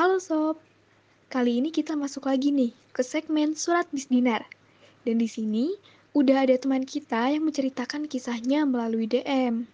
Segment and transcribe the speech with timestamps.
[0.00, 0.56] Halo Sob,
[1.28, 4.48] kali ini kita masuk lagi nih ke segmen Surat Miss Dinar.
[5.04, 5.76] Dan di sini
[6.16, 9.68] udah ada teman kita yang menceritakan kisahnya melalui DM.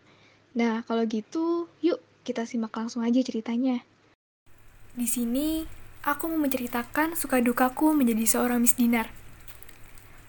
[0.58, 3.86] Nah, kalau gitu, yuk kita simak langsung aja ceritanya.
[4.98, 5.62] Di sini,
[6.02, 9.14] aku mau menceritakan suka dukaku menjadi seorang Miss Dinar.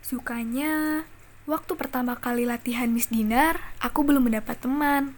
[0.06, 1.10] Sukanya,
[1.50, 5.18] waktu pertama kali latihan Miss Dinar, aku belum mendapat teman.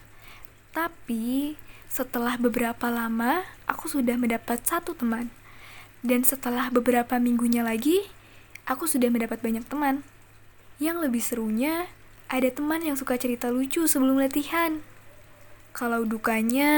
[0.72, 1.60] Tapi,
[1.92, 5.30] setelah beberapa lama, aku sudah mendapat satu teman.
[6.02, 8.10] Dan setelah beberapa minggunya lagi,
[8.66, 10.02] aku sudah mendapat banyak teman.
[10.82, 11.86] Yang lebih serunya,
[12.26, 14.82] ada teman yang suka cerita lucu sebelum latihan.
[15.78, 16.74] Kalau dukanya...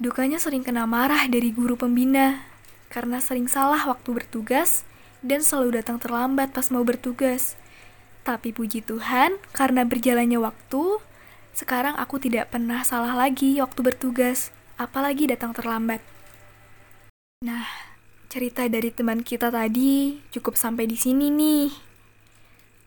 [0.00, 2.40] Dukanya sering kena marah dari guru pembina,
[2.88, 4.88] karena sering salah waktu bertugas,
[5.20, 7.52] dan selalu datang terlambat pas mau bertugas.
[8.24, 11.04] Tapi puji Tuhan, karena berjalannya waktu,
[11.54, 16.00] sekarang aku tidak pernah salah lagi waktu bertugas, apalagi datang terlambat.
[17.40, 17.66] Nah,
[18.30, 21.68] cerita dari teman kita tadi cukup sampai di sini nih.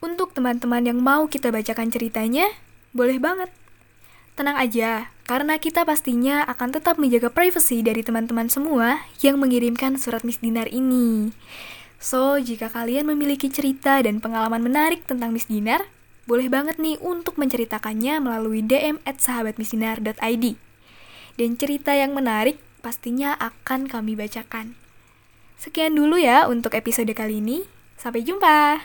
[0.03, 2.47] Untuk teman-teman yang mau kita bacakan ceritanya,
[2.91, 3.49] boleh banget.
[4.33, 10.25] Tenang aja, karena kita pastinya akan tetap menjaga privasi dari teman-teman semua yang mengirimkan surat
[10.27, 11.31] Miss Dinar ini.
[12.03, 15.87] So, jika kalian memiliki cerita dan pengalaman menarik tentang Miss Dinar,
[16.23, 20.45] boleh banget nih untuk menceritakannya melalui DM at sahabatmisinar.id.
[21.35, 24.77] Dan cerita yang menarik pastinya akan kami bacakan.
[25.59, 27.63] Sekian dulu ya untuk episode kali ini.
[27.95, 28.83] Sampai jumpa!